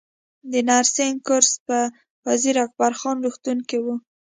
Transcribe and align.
د 0.51 0.53
نرسنګ 0.67 1.15
کورس 1.27 1.51
په 1.67 1.77
وزیر 2.25 2.55
اکبر 2.65 2.91
خان 2.99 3.17
روغتون 3.25 3.57
کې 3.69 3.77
و 3.83 3.87